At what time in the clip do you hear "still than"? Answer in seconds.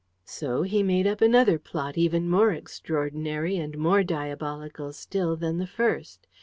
4.93-5.59